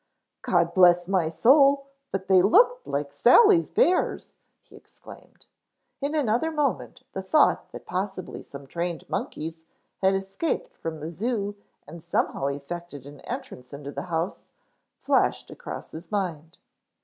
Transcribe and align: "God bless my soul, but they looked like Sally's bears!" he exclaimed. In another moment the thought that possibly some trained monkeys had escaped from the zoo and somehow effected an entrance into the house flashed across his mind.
"God 0.41 0.73
bless 0.73 1.07
my 1.07 1.29
soul, 1.29 1.85
but 2.11 2.27
they 2.27 2.41
looked 2.41 2.87
like 2.87 3.13
Sally's 3.13 3.69
bears!" 3.69 4.35
he 4.63 4.75
exclaimed. 4.75 5.45
In 6.01 6.15
another 6.15 6.49
moment 6.49 7.03
the 7.13 7.21
thought 7.21 7.71
that 7.71 7.85
possibly 7.85 8.41
some 8.41 8.65
trained 8.65 9.07
monkeys 9.11 9.59
had 10.01 10.15
escaped 10.15 10.75
from 10.75 11.01
the 11.01 11.11
zoo 11.11 11.55
and 11.87 12.01
somehow 12.01 12.47
effected 12.47 13.05
an 13.05 13.19
entrance 13.25 13.73
into 13.73 13.91
the 13.91 14.07
house 14.09 14.43
flashed 15.03 15.51
across 15.51 15.91
his 15.91 16.09
mind. 16.11 16.57